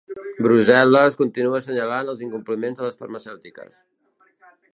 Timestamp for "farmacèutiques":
3.05-3.79